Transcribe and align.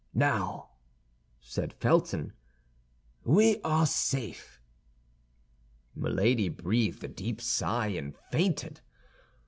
"Now," 0.15 0.71
said 1.39 1.73
Felton, 1.75 2.33
"we 3.23 3.61
are 3.61 3.85
safe." 3.85 4.59
Milady 5.95 6.49
breathed 6.49 7.03
a 7.03 7.07
deep 7.07 7.39
sigh 7.39 7.89
and 7.89 8.15
fainted. 8.31 8.81